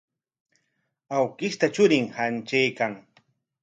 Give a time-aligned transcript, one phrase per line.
[1.19, 3.01] Awkishta churin hantraykan.